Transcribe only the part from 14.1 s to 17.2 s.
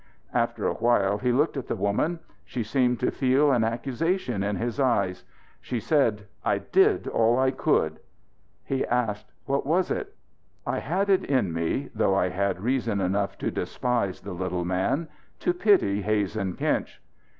the little man to pity Hazen Kinch.